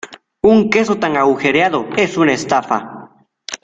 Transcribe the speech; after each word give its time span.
¡Un 0.51 0.57
queso 0.71 0.95
tan 0.97 1.15
agujereado 1.15 1.87
es 1.95 2.17
una 2.17 2.33
estafa! 2.33 3.11